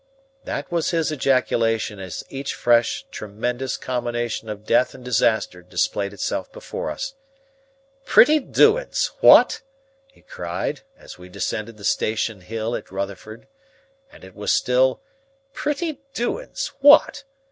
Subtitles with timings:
[0.45, 6.51] That was his ejaculation as each fresh tremendous combination of death and disaster displayed itself
[6.51, 7.13] before us.
[8.03, 9.11] "Pretty doin's!
[9.19, 9.61] What!"
[10.07, 13.45] he cried, as we descended the station hill at Rotherfield,
[14.11, 15.01] and it was still
[15.53, 16.69] "Pretty doin's!
[16.79, 17.23] What!"